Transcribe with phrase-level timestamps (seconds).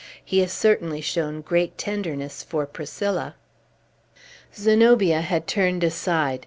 [0.25, 3.35] He has certainly shown great tenderness for Priscilla."
[4.55, 6.39] Zenobia had turned aside.